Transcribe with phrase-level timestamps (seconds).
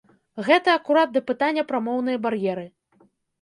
[0.45, 2.65] Гэта акурат да пытання пра моўныя бар'еры.